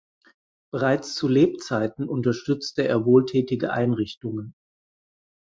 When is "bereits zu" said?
0.71-1.27